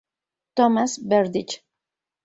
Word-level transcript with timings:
Tomas 0.55 0.99
Berdych. 0.99 1.61